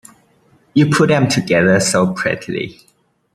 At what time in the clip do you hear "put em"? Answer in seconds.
0.87-1.27